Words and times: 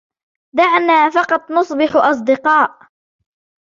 دعنا 0.55 1.09
فقط 1.09 1.51
نصبح 1.51 1.95
أصدقاء. 1.95 2.79